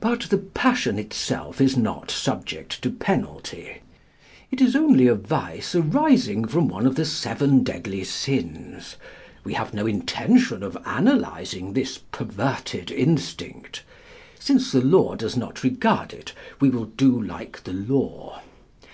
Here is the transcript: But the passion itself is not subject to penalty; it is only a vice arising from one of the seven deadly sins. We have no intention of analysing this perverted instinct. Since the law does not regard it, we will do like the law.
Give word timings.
But 0.00 0.26
the 0.28 0.36
passion 0.36 0.98
itself 0.98 1.62
is 1.62 1.74
not 1.74 2.10
subject 2.10 2.82
to 2.82 2.90
penalty; 2.90 3.78
it 4.50 4.60
is 4.60 4.76
only 4.76 5.06
a 5.06 5.14
vice 5.14 5.74
arising 5.74 6.44
from 6.46 6.68
one 6.68 6.86
of 6.86 6.94
the 6.94 7.06
seven 7.06 7.64
deadly 7.64 8.04
sins. 8.04 8.96
We 9.42 9.54
have 9.54 9.72
no 9.72 9.86
intention 9.86 10.62
of 10.62 10.76
analysing 10.84 11.72
this 11.72 11.96
perverted 11.96 12.90
instinct. 12.90 13.82
Since 14.38 14.72
the 14.72 14.82
law 14.82 15.14
does 15.14 15.38
not 15.38 15.62
regard 15.64 16.12
it, 16.12 16.34
we 16.60 16.68
will 16.68 16.84
do 16.84 17.18
like 17.22 17.64
the 17.64 17.72
law. 17.72 18.42